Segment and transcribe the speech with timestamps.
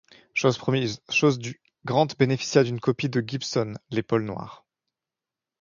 [0.33, 1.53] Chose promise, chose due,
[1.85, 4.65] Grant bénéficia d'une copie deGibson Les Paul noire.